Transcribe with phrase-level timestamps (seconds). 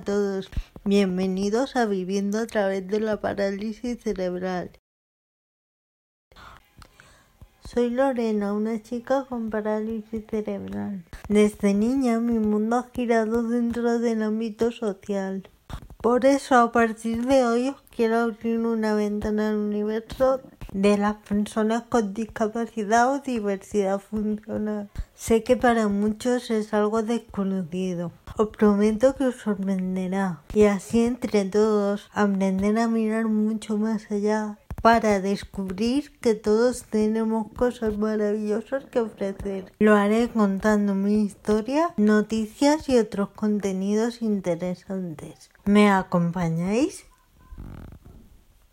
[0.00, 0.50] todos.
[0.84, 4.70] Bienvenidos a Viviendo a través de la parálisis cerebral.
[7.64, 11.04] Soy Lorena, una chica con parálisis cerebral.
[11.28, 15.48] Desde niña mi mundo ha girado dentro del ámbito social.
[16.00, 20.40] Por eso a partir de hoy os quiero abrir una ventana al universo
[20.72, 24.88] de las personas con discapacidad o diversidad funcional.
[25.18, 28.12] Sé que para muchos es algo desconocido.
[28.36, 34.58] Os prometo que os sorprenderá y así entre todos aprender a mirar mucho más allá
[34.80, 39.72] para descubrir que todos tenemos cosas maravillosas que ofrecer.
[39.80, 45.50] Lo haré contando mi historia, noticias y otros contenidos interesantes.
[45.64, 47.07] ¿Me acompañáis?